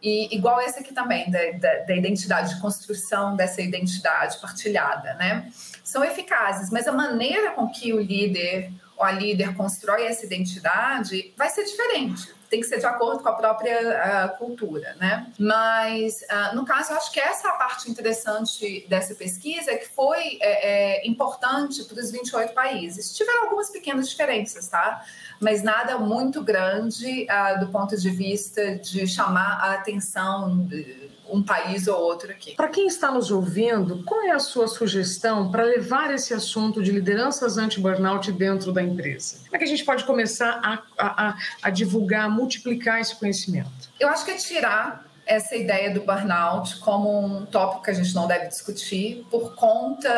[0.00, 5.50] E igual essa aqui também, da, da, da, identidade, de construção dessa identidade partilhada, né?
[5.82, 11.34] São eficazes, mas a maneira com que o líder ou a líder constrói essa identidade
[11.36, 15.30] vai ser diferente tem que ser de acordo com a própria uh, cultura, né?
[15.38, 19.88] Mas, uh, no caso, eu acho que essa é a parte interessante dessa pesquisa, que
[19.88, 23.14] foi é, é, importante para os 28 países.
[23.14, 25.04] Tiveram algumas pequenas diferenças, tá?
[25.40, 31.42] Mas nada muito grande uh, do ponto de vista de chamar a atenção de, um
[31.42, 32.54] país ou outro aqui.
[32.54, 36.90] Para quem está nos ouvindo, qual é a sua sugestão para levar esse assunto de
[36.90, 39.38] lideranças anti-burnout dentro da empresa?
[39.44, 43.70] Como é que a gente pode começar a, a, a divulgar, a multiplicar esse conhecimento?
[43.98, 48.14] Eu acho que é tirar essa ideia do burnout como um tópico que a gente
[48.14, 50.08] não deve discutir por conta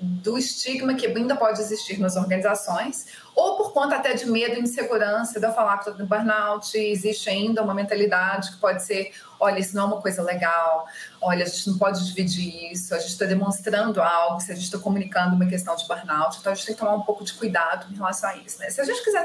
[0.00, 4.60] do estigma que ainda pode existir nas organizações ou por conta até de medo e
[4.60, 9.84] insegurança eu falar do burnout, existe ainda uma mentalidade que pode ser, olha, isso não
[9.84, 10.86] é uma coisa legal,
[11.20, 14.64] olha, a gente não pode dividir isso, a gente está demonstrando algo, se a gente
[14.64, 17.32] está comunicando uma questão de burnout, então a gente tem que tomar um pouco de
[17.34, 18.70] cuidado em relação a isso, né?
[18.70, 19.24] Se a gente quiser,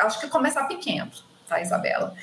[0.00, 1.08] acho que começar pequeno,
[1.48, 2.14] tá, Isabela?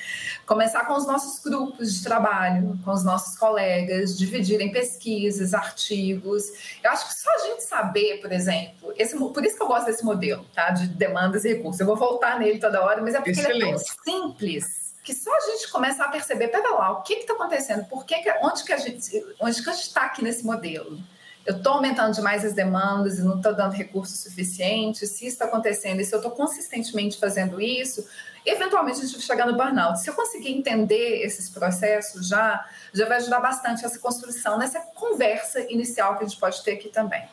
[0.46, 6.44] Começar com os nossos grupos de trabalho, com os nossos colegas, dividirem pesquisas, artigos.
[6.82, 9.86] Eu acho que só a gente saber, por exemplo, esse, por isso que eu gosto
[9.86, 11.80] desse modelo, tá, de demandas e recursos.
[11.80, 13.62] Eu vou voltar nele toda hora, mas é porque Excelente.
[13.62, 17.14] ele é tão simples que só a gente começa a perceber, pera lá, o que
[17.14, 17.84] está acontecendo?
[17.84, 20.98] Por que, que onde que a gente, onde que a gente está aqui nesse modelo?
[21.46, 25.44] eu estou aumentando demais as demandas e não estou dando recursos suficientes, se isso está
[25.44, 28.04] acontecendo e se eu estou consistentemente fazendo isso,
[28.46, 30.00] eventualmente a gente chegar no burnout.
[30.00, 35.60] Se eu conseguir entender esses processos já, já vai ajudar bastante essa construção, nessa conversa
[35.70, 37.28] inicial que a gente pode ter aqui também.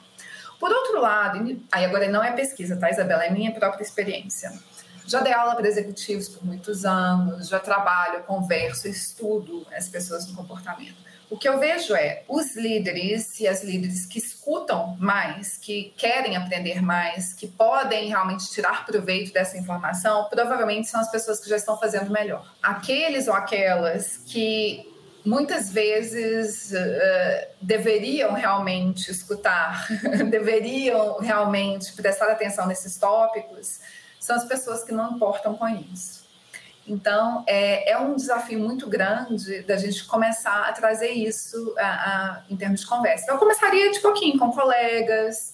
[0.59, 3.25] Por outro lado, aí agora não é pesquisa, tá, Isabela?
[3.25, 4.51] É minha própria experiência.
[5.05, 10.35] Já dei aula para executivos por muitos anos, já trabalho, converso, estudo as pessoas no
[10.35, 11.02] comportamento
[11.33, 16.37] O que eu vejo é os líderes e as líderes que escutam mais, que querem
[16.37, 21.55] aprender mais, que podem realmente tirar proveito dessa informação, provavelmente são as pessoas que já
[21.55, 22.53] estão fazendo melhor.
[22.61, 24.87] Aqueles ou aquelas que
[25.25, 29.87] muitas vezes uh, deveriam realmente escutar,
[30.29, 33.79] deveriam realmente prestar atenção nesses tópicos,
[34.19, 36.22] são as pessoas que não importam com isso.
[36.85, 42.41] Então, é, é um desafio muito grande da gente começar a trazer isso a, a,
[42.49, 43.31] em termos de conversa.
[43.31, 45.52] Eu começaria de pouquinho com colegas,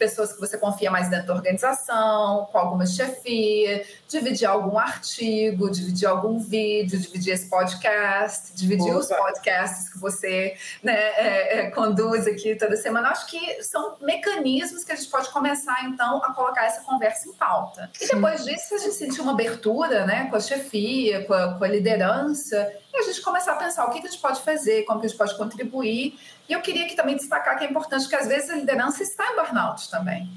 [0.00, 6.08] pessoas que você confia mais dentro da organização, com alguma chefia, dividir algum artigo, dividir
[6.08, 9.00] algum vídeo, dividir esse podcast, dividir Opa.
[9.00, 13.10] os podcasts que você né, é, é, conduz aqui toda semana.
[13.10, 17.34] Acho que são mecanismos que a gente pode começar, então, a colocar essa conversa em
[17.34, 17.90] pauta.
[18.00, 21.64] E depois disso, a gente sentir uma abertura né, com a chefia, com a, com
[21.64, 24.98] a liderança, e a gente começar a pensar o que a gente pode fazer, como
[24.98, 26.18] que a gente pode contribuir.
[26.50, 29.24] E eu queria aqui também destacar que é importante que às vezes a liderança está
[29.32, 30.28] em burnout também.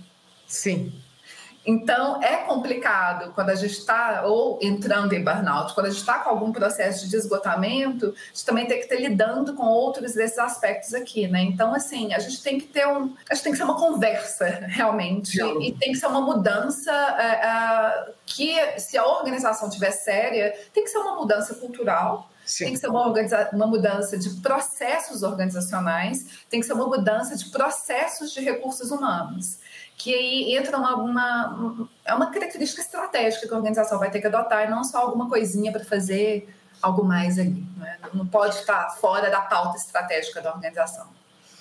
[0.45, 0.93] Sim.
[1.65, 6.19] Então, é complicado quando a gente está ou entrando em burnout, quando a gente está
[6.19, 10.38] com algum processo de esgotamento, a gente também tem que estar lidando com outros desses
[10.38, 11.41] aspectos aqui, né?
[11.41, 13.15] Então, assim, a gente tem que ter um.
[13.28, 17.47] A gente tem que ser uma conversa, realmente, e tem que ser uma mudança é,
[17.47, 22.65] é, que, se a organização tiver séria, tem que ser uma mudança cultural Sim.
[22.65, 23.13] Tem que ser uma,
[23.53, 29.60] uma mudança de processos organizacionais, tem que ser uma mudança de processos de recursos humanos.
[29.97, 34.27] Que aí entra uma, uma, é uma característica estratégica que a organização vai ter que
[34.27, 36.49] adotar, e não só alguma coisinha para fazer
[36.82, 37.65] algo mais ali.
[37.77, 37.97] Né?
[38.13, 41.08] Não pode estar fora da pauta estratégica da organização.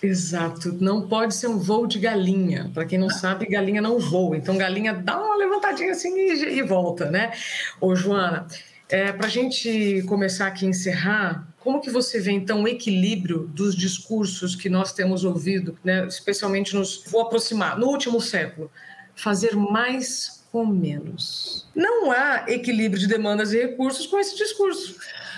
[0.02, 2.68] Exato, não pode ser um voo de galinha.
[2.74, 4.36] Para quem não sabe, galinha não voa.
[4.36, 7.32] Então, galinha dá uma levantadinha assim e, e volta, né?
[7.80, 8.48] Ô, Joana,
[8.92, 13.46] é, Para a gente começar aqui a encerrar, como que você vê então o equilíbrio
[13.48, 18.70] dos discursos que nós temos ouvido, né, especialmente nos vou aproximar no último século,
[19.14, 21.66] fazer mais com menos?
[21.74, 24.96] Não há equilíbrio de demandas e recursos com esse discurso.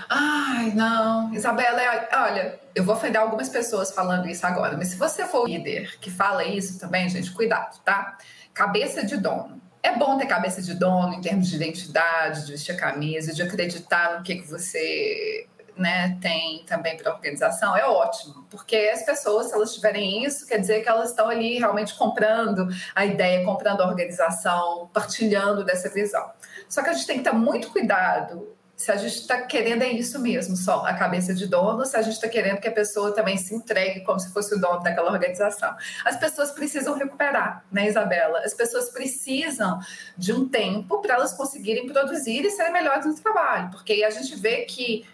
[0.09, 4.97] Ai, não, Isabela, é, olha, eu vou ofender algumas pessoas falando isso agora, mas se
[4.97, 8.19] você for líder que fala isso também, gente, cuidado, tá?
[8.53, 9.61] Cabeça de dono.
[9.85, 13.43] É bom ter cabeça de dono em termos de identidade, de vestir a camisa, de
[13.43, 19.03] acreditar no que, que você né, tem também para a organização, é ótimo, porque as
[19.03, 23.45] pessoas, se elas tiverem isso, quer dizer que elas estão ali realmente comprando a ideia,
[23.45, 26.31] comprando a organização, partilhando dessa visão.
[26.67, 29.89] Só que a gente tem que ter muito cuidado se a gente está querendo é
[29.89, 33.15] isso mesmo, só a cabeça de dono, se a gente está querendo que a pessoa
[33.15, 35.77] também se entregue como se fosse o dono daquela organização.
[36.05, 38.41] As pessoas precisam recuperar, né, Isabela?
[38.41, 39.79] As pessoas precisam
[40.19, 44.35] de um tempo para elas conseguirem produzir e serem melhores no trabalho, porque a gente
[44.37, 45.07] vê que,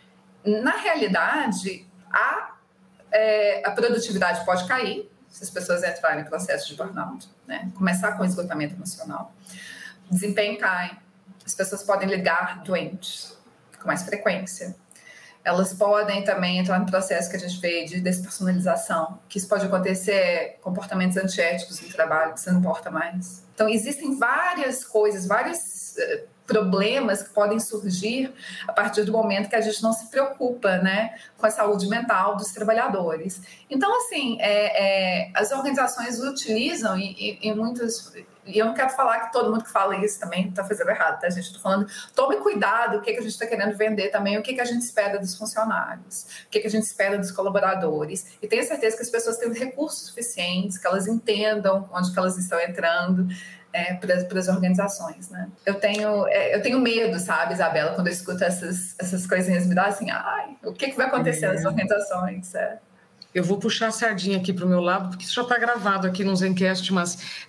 [0.44, 2.54] na realidade, a,
[3.12, 7.70] é, a produtividade pode cair se as pessoas entrarem em processo de burnout, né?
[7.76, 9.32] começar com esgotamento emocional.
[10.10, 10.98] Desempenho cai,
[11.44, 13.38] as pessoas podem ligar doentes
[13.80, 14.76] com mais frequência.
[15.42, 19.64] Elas podem também entrar no processo que a gente vê de despersonalização, que isso pode
[19.64, 23.42] acontecer comportamentos antiéticos no trabalho, que você não importa mais.
[23.54, 28.34] Então, existem várias coisas, vários uh, problemas que podem surgir
[28.66, 32.36] a partir do momento que a gente não se preocupa né, com a saúde mental
[32.36, 33.40] dos trabalhadores.
[33.70, 38.12] Então, assim, é, é, as organizações utilizam, e, e, e muitos
[38.50, 41.20] e eu não quero falar que todo mundo que fala isso também está fazendo errado,
[41.20, 41.44] tá, gente?
[41.44, 44.54] Estou falando, tome cuidado o que, que a gente está querendo vender também, o que,
[44.54, 48.36] que a gente espera dos funcionários, o que, que a gente espera dos colaboradores.
[48.42, 52.36] E tenha certeza que as pessoas têm recursos suficientes, que elas entendam onde que elas
[52.36, 53.26] estão entrando.
[53.72, 55.48] É, para as organizações, né?
[55.64, 59.76] Eu tenho, é, eu tenho medo, sabe, Isabela, quando eu escuto essas, essas coisinhas, me
[59.76, 61.52] dá assim, ai, o que, que vai acontecer é.
[61.52, 62.52] nas organizações?
[62.56, 62.80] É.
[63.34, 66.06] Eu vou puxar a sardinha aqui para o meu lado, porque isso já está gravado
[66.06, 67.46] aqui no Zencast, mas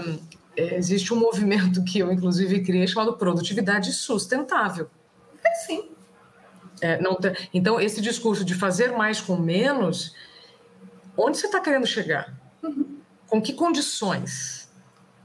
[0.00, 0.18] um,
[0.56, 4.88] existe um movimento que eu, inclusive, criei chamado Produtividade Sustentável.
[5.44, 5.90] É sim.
[6.80, 7.18] É, não
[7.52, 10.14] então, esse discurso de fazer mais com menos,
[11.16, 12.34] onde você está querendo chegar?
[12.62, 12.98] Uhum.
[13.26, 14.65] Com que condições?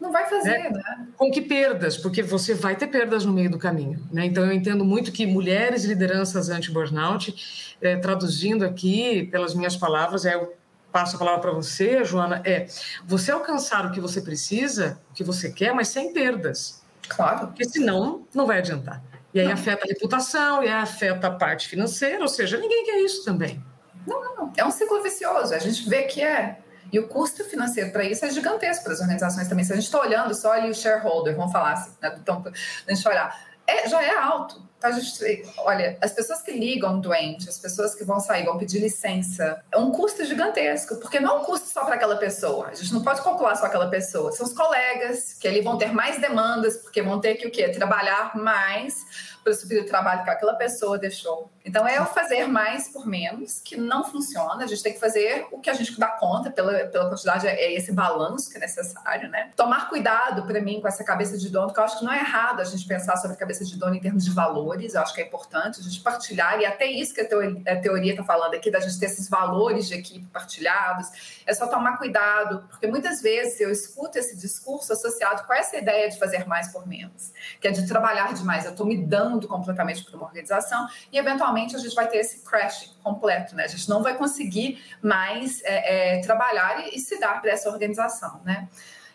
[0.02, 0.70] Não vai fazer, né?
[0.72, 1.08] né?
[1.16, 1.96] Com que perdas?
[1.96, 4.04] Porque você vai ter perdas no meio do caminho.
[4.12, 4.26] Né?
[4.26, 10.34] Então, eu entendo muito que mulheres lideranças anti-burnout, é, traduzindo aqui pelas minhas palavras, é,
[10.34, 10.56] eu
[10.92, 12.66] passo a palavra para você, Joana, é
[13.06, 16.82] você alcançar o que você precisa, o que você quer, mas sem perdas.
[17.08, 17.48] Claro.
[17.48, 19.04] Porque senão, não vai adiantar.
[19.32, 19.54] E aí não.
[19.54, 23.64] afeta a reputação, e aí afeta a parte financeira, ou seja, ninguém quer isso também.
[24.08, 24.54] Não, não, não.
[24.58, 25.54] É um ciclo vicioso.
[25.54, 26.58] A gente vê que é
[26.92, 29.66] e o custo financeiro para isso é gigantesco para as organizações também.
[29.66, 32.16] Se a gente está olhando só ali o shareholder, vamos falar assim, né?
[32.22, 32.44] então,
[32.88, 34.72] a gente olhar, é, já é alto.
[34.78, 38.80] Então, gente, olha, as pessoas que ligam doente, as pessoas que vão sair, vão pedir
[38.80, 42.70] licença, é um custo gigantesco, porque não é um custo só para aquela pessoa.
[42.70, 44.32] A gente não pode calcular só aquela pessoa.
[44.32, 47.70] São os colegas, que ali vão ter mais demandas, porque vão ter que o quê?
[47.70, 49.06] Trabalhar mais
[49.44, 51.50] para subir o trabalho que aquela pessoa deixou.
[51.64, 54.64] Então, é o fazer mais por menos, que não funciona.
[54.64, 57.74] A gente tem que fazer o que a gente dá conta pela, pela quantidade, é
[57.74, 59.52] esse balanço que é necessário, né?
[59.56, 62.20] Tomar cuidado, para mim, com essa cabeça de dono, porque eu acho que não é
[62.20, 64.96] errado a gente pensar sobre a cabeça de dono em termos de valores.
[64.96, 68.24] Eu acho que é importante a gente partilhar, e até isso que a teoria está
[68.24, 71.42] falando aqui, da gente ter esses valores de equipe partilhados.
[71.46, 76.10] É só tomar cuidado, porque muitas vezes eu escuto esse discurso associado com essa ideia
[76.10, 78.66] de fazer mais por menos, que é de trabalhar demais.
[78.66, 82.18] Eu estou me dando completamente para uma organização e, eventualmente, eventualmente a gente vai ter
[82.18, 83.64] esse crash completo, né?
[83.64, 87.70] A gente não vai conseguir mais é, é, trabalhar e, e, se dar para essa
[87.70, 88.68] organização, né?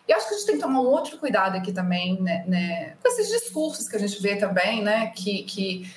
[0.07, 2.95] E acho que a gente tem que tomar um outro cuidado aqui também, né, né,
[3.03, 5.07] com esses discursos que a gente vê também, né?
[5.07, 5.93] Que, que,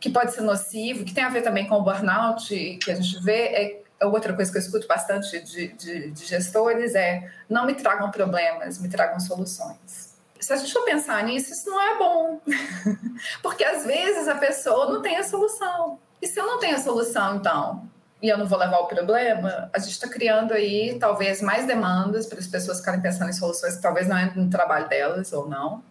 [0.00, 2.48] que pode ser nocivo, que tem a ver também com o burnout,
[2.82, 6.24] que a gente vê, é, é outra coisa que eu escuto bastante de, de, de
[6.24, 10.03] gestores é não me tragam problemas, me tragam soluções
[10.44, 12.40] se a gente for pensar nisso, isso não é bom.
[13.42, 15.98] Porque às vezes a pessoa não tem a solução.
[16.20, 17.88] E se eu não tenho a solução, então,
[18.22, 22.26] e eu não vou levar o problema, a gente está criando aí talvez mais demandas
[22.26, 25.48] para as pessoas ficarem pensando em soluções que talvez não entrem no trabalho delas ou
[25.48, 25.82] não.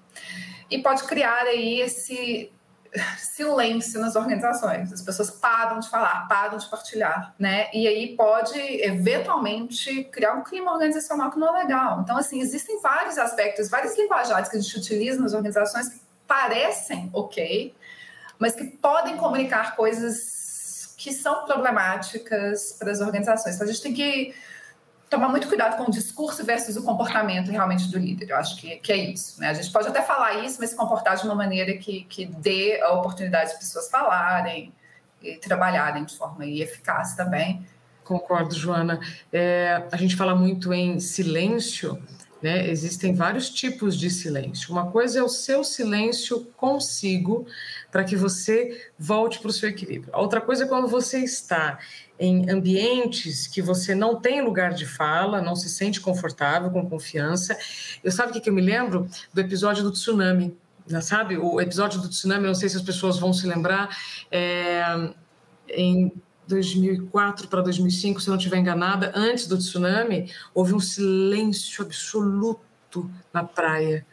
[0.70, 2.52] E pode criar aí esse
[3.18, 4.92] silêncio nas organizações.
[4.92, 7.70] As pessoas param de falar, param de partilhar, né?
[7.74, 12.02] E aí pode eventualmente criar um clima organizacional que não é legal.
[12.02, 17.10] Então, assim, existem vários aspectos, vários linguajados que a gente utiliza nas organizações que parecem
[17.14, 17.74] ok,
[18.38, 23.56] mas que podem comunicar coisas que são problemáticas para as organizações.
[23.56, 24.34] Então, a gente tem que
[25.14, 28.32] tomar muito cuidado com o discurso versus o comportamento realmente do líder.
[28.32, 29.40] Eu acho que, que é isso.
[29.40, 29.50] Né?
[29.50, 32.82] A gente pode até falar isso, mas se comportar de uma maneira que, que dê
[32.82, 34.74] a oportunidade de pessoas falarem
[35.22, 37.66] e trabalharem de forma eficaz também.
[38.04, 39.00] Concordo, Joana.
[39.32, 42.02] É, a gente fala muito em silêncio,
[42.42, 42.68] né?
[42.68, 44.72] Existem vários tipos de silêncio.
[44.72, 47.48] Uma coisa é o seu silêncio consigo
[47.92, 50.14] para que você volte para o seu equilíbrio.
[50.14, 51.80] A outra coisa é quando você está
[52.20, 57.58] em ambientes que você não tem lugar de fala, não se sente confortável, com confiança.
[58.04, 59.10] Eu sabe o que, que eu me lembro?
[59.34, 60.56] Do episódio do tsunami.
[60.88, 61.38] Já sabe?
[61.38, 63.90] O episódio do tsunami, não sei se as pessoas vão se lembrar,
[64.30, 64.84] é,
[65.70, 66.12] em
[66.48, 73.10] 2004 para 2005, se eu não estiver enganada, antes do tsunami, houve um silêncio absoluto
[73.34, 74.06] na praia.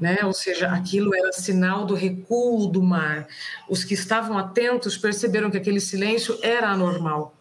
[0.00, 0.18] Né?
[0.24, 3.26] Ou seja, aquilo era sinal do recuo do mar.
[3.68, 7.34] Os que estavam atentos perceberam que aquele silêncio era anormal.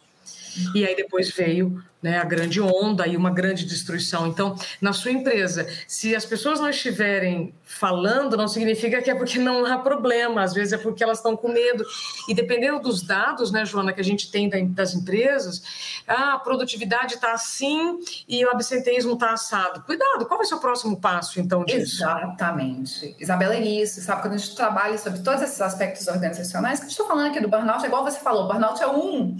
[0.74, 4.28] E aí depois veio né, a grande onda e uma grande destruição.
[4.28, 9.38] Então, na sua empresa, se as pessoas não estiverem falando, não significa que é porque
[9.38, 11.84] não há problema, às vezes é porque elas estão com medo.
[12.28, 15.62] E dependendo dos dados, né, Joana, que a gente tem das empresas,
[16.08, 19.84] ah, a produtividade está assim e o absenteísmo está assado.
[19.84, 21.98] Cuidado, qual vai ser o próximo passo, então, disso?
[21.98, 23.16] Exatamente.
[23.20, 24.22] Isabela, é isso, sabe?
[24.22, 27.40] Quando a gente trabalha sobre todos esses aspectos organizacionais, que a gente está falando aqui
[27.40, 29.38] do burnout, é igual você falou, burnout é um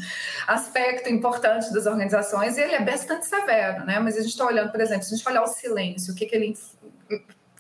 [0.48, 4.00] aspecto importante das organizações mas ele é bastante severo, né?
[4.00, 6.26] Mas a gente está olhando, por exemplo, se a gente olhar o silêncio, o que,
[6.26, 6.58] que ele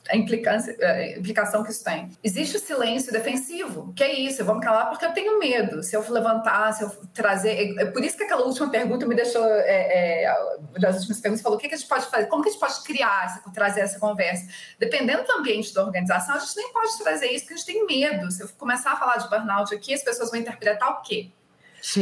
[0.09, 2.09] a implicância, a implicação que isso tem.
[2.23, 5.83] Existe o silêncio defensivo, que é isso, eu vou me calar porque eu tenho medo.
[5.83, 7.51] Se eu levantar, se eu trazer.
[7.51, 9.45] É, é por isso que aquela última pergunta me deixou.
[9.45, 12.25] É, é, das últimas perguntas, falou: o que, que a gente pode fazer?
[12.25, 14.47] Como que a gente pode criar, essa, trazer essa conversa?
[14.79, 17.85] Dependendo do ambiente da organização, a gente nem pode trazer isso porque a gente tem
[17.85, 18.31] medo.
[18.31, 21.29] Se eu começar a falar de burnout aqui, as pessoas vão interpretar o quê?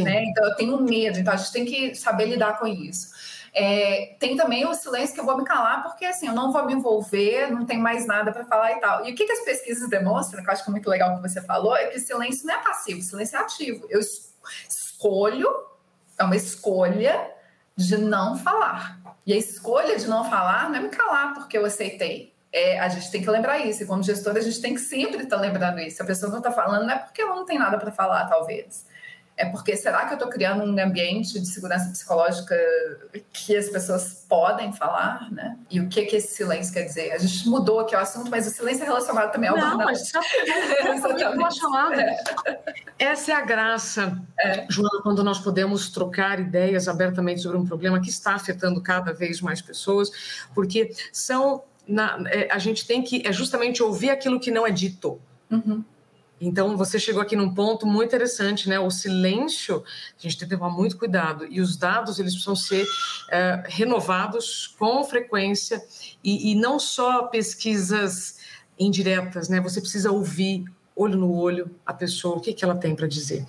[0.02, 0.24] Né?
[0.24, 3.08] Então, eu tenho medo, então a gente tem que saber lidar com isso.
[3.54, 6.64] É, tem também o silêncio que eu vou me calar, porque assim, eu não vou
[6.64, 9.06] me envolver, não tem mais nada para falar e tal.
[9.06, 11.22] E o que, que as pesquisas demonstram, que eu acho que é muito legal que
[11.22, 13.86] você falou, é que o silêncio não é passivo, o silêncio é ativo.
[13.88, 14.00] Eu
[14.68, 15.48] escolho,
[16.18, 17.32] é uma escolha
[17.76, 19.00] de não falar.
[19.26, 22.34] E a escolha de não falar não é me calar porque eu aceitei.
[22.52, 25.24] É, a gente tem que lembrar isso, e como gestor, a gente tem que sempre
[25.24, 25.96] estar tá lembrando isso.
[25.96, 28.26] Se a pessoa não está falando, não é porque ela não tem nada para falar,
[28.26, 28.86] talvez
[29.38, 32.56] é porque será que eu estou criando um ambiente de segurança psicológica
[33.32, 35.56] que as pessoas podem falar, né?
[35.70, 37.12] E o que que esse silêncio quer dizer?
[37.12, 39.92] A gente mudou aqui o assunto, mas o silêncio é relacionado também ao Não, burnout.
[39.92, 40.26] mas sabe
[42.00, 42.60] é.
[42.98, 44.66] Essa é a graça, é.
[44.68, 49.40] Joana, quando nós podemos trocar ideias abertamente sobre um problema que está afetando cada vez
[49.40, 50.10] mais pessoas,
[50.52, 54.70] porque são na, é, a gente tem que é justamente ouvir aquilo que não é
[54.72, 55.20] dito.
[55.48, 55.84] Uhum.
[56.40, 58.78] Então, você chegou aqui num ponto muito interessante, né?
[58.78, 59.82] O silêncio,
[60.18, 61.46] a gente tem que tomar muito cuidado.
[61.50, 62.86] E os dados, eles precisam ser
[63.30, 65.82] é, renovados com frequência
[66.22, 68.38] e, e, não só pesquisas
[68.78, 69.60] indiretas, né?
[69.60, 70.64] Você precisa ouvir
[70.94, 73.46] olho no olho, a pessoa, o que, que ela tem para dizer.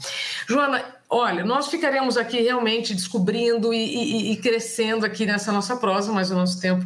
[0.47, 6.11] Joana, olha, nós ficaremos aqui realmente descobrindo e, e, e, crescendo aqui nessa nossa prosa,
[6.11, 6.85] mas o nosso tempo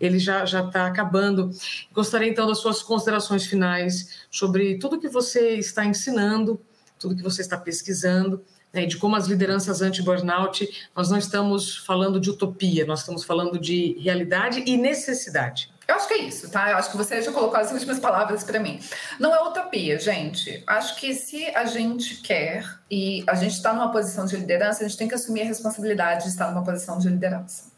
[0.00, 1.50] ele já já está acabando.
[1.92, 6.60] Gostaria então das suas considerações finais sobre tudo que você está ensinando,
[6.98, 8.44] tudo que você está pesquisando
[8.74, 13.58] né, de como as lideranças anti-burnout, nós não estamos falando de utopia, nós estamos falando
[13.58, 15.72] de realidade e necessidade.
[15.86, 16.70] Eu acho que é isso, tá?
[16.70, 18.80] Eu acho que você já colocou as últimas palavras para mim.
[19.20, 20.62] Não é utopia, gente.
[20.66, 24.88] Acho que se a gente quer e a gente está numa posição de liderança, a
[24.88, 27.72] gente tem que assumir a responsabilidade de estar numa posição de liderança.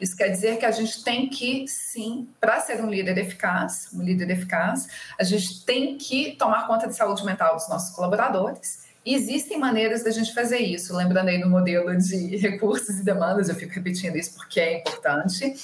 [0.00, 4.02] Isso quer dizer que a gente tem que, sim, para ser um líder eficaz, um
[4.02, 4.88] líder eficaz,
[5.18, 10.10] a gente tem que tomar conta de saúde mental dos nossos colaboradores existem maneiras da
[10.10, 14.34] gente fazer isso, lembrando aí do modelo de recursos e demandas, eu fico repetindo isso
[14.34, 15.54] porque é importante.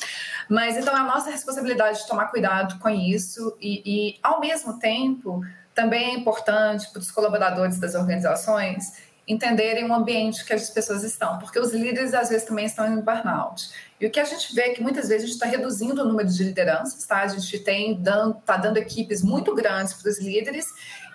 [0.48, 4.78] Mas então é a nossa responsabilidade de tomar cuidado com isso e, e ao mesmo
[4.78, 5.40] tempo,
[5.74, 11.38] também é importante para os colaboradores das organizações entenderem o ambiente que as pessoas estão,
[11.38, 13.70] porque os líderes às vezes também estão em burnout.
[14.00, 16.04] E o que a gente vê é que muitas vezes a gente está reduzindo o
[16.04, 17.22] número de lideranças, tá?
[17.22, 20.66] A gente tem dando, tá dando equipes muito grandes para os líderes.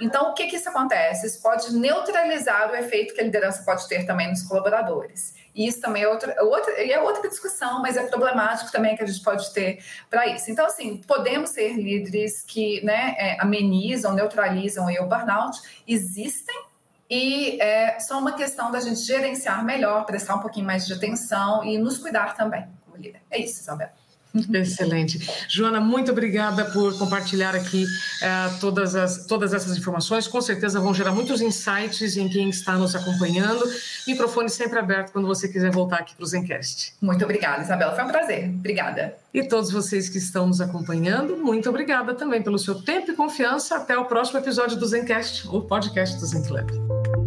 [0.01, 1.25] Então, o que que isso acontece?
[1.25, 5.33] Isso pode neutralizar o efeito que a liderança pode ter também nos colaboradores.
[5.55, 9.05] E isso também é outra, outra, é outra discussão, mas é problemático também que a
[9.05, 10.51] gente pode ter para isso.
[10.51, 15.61] Então, assim, podemos ser líderes que né, é, amenizam, neutralizam o burnout.
[15.87, 16.72] Existem
[17.09, 21.63] e é só uma questão da gente gerenciar melhor, prestar um pouquinho mais de atenção
[21.63, 23.21] e nos cuidar também como líder.
[23.29, 23.89] É isso, Isabel.
[24.53, 25.29] Excelente.
[25.47, 30.27] Joana, muito obrigada por compartilhar aqui uh, todas, as, todas essas informações.
[30.27, 33.63] Com certeza vão gerar muitos insights em quem está nos acompanhando.
[34.07, 36.93] Microfone sempre aberto quando você quiser voltar aqui para o Zencast.
[37.01, 37.95] Muito obrigada, Isabela.
[37.95, 38.49] Foi um prazer.
[38.49, 39.15] Obrigada.
[39.33, 43.77] E todos vocês que estão nos acompanhando, muito obrigada também pelo seu tempo e confiança.
[43.77, 47.22] Até o próximo episódio do Zencast, o podcast do Zen Club.